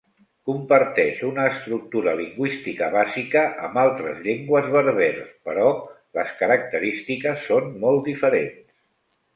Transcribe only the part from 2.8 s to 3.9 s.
bàsica amb